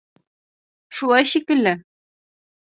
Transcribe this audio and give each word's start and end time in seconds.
Шулай 1.01 1.29
шикелле. 1.33 1.75